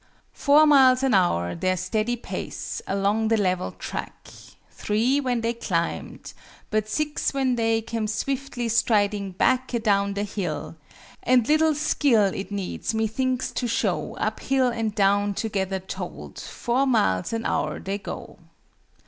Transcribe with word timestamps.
Four 0.33 0.65
miles 0.65 1.03
an 1.03 1.13
hour 1.13 1.53
their 1.53 1.77
steady 1.77 2.15
pace 2.15 2.81
Along 2.87 3.27
the 3.27 3.37
level 3.37 3.71
track, 3.73 4.29
Three 4.71 5.19
when 5.21 5.41
they 5.41 5.53
climbed 5.53 6.33
but 6.71 6.89
six 6.89 7.35
when 7.35 7.53
they 7.53 7.83
Came 7.83 8.07
swiftly 8.07 8.67
striding 8.67 9.29
back 9.29 9.75
Adown 9.75 10.15
the 10.15 10.23
hill; 10.23 10.75
and 11.21 11.47
little 11.47 11.75
skill 11.75 12.33
It 12.33 12.51
needs, 12.51 12.95
methinks, 12.95 13.51
to 13.51 13.67
show, 13.67 14.15
Up 14.15 14.39
hill 14.39 14.69
and 14.69 14.95
down 14.95 15.35
together 15.35 15.77
told, 15.79 16.39
Four 16.39 16.87
miles 16.87 17.31
an 17.31 17.45
hour 17.45 17.79
they 17.79 17.99
go. 17.99 18.39